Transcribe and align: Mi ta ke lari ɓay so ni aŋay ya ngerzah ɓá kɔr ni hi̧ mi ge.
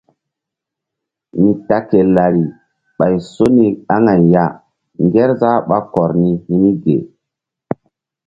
Mi 1.39 1.51
ta 1.67 1.77
ke 1.89 1.99
lari 2.15 2.45
ɓay 2.97 3.15
so 3.31 3.45
ni 3.55 3.65
aŋay 3.93 4.21
ya 4.33 4.45
ngerzah 5.03 5.57
ɓá 5.67 5.77
kɔr 5.93 6.11
ni 6.21 6.29
hi̧ 6.45 6.57
mi 6.61 6.71
ge. 6.83 6.97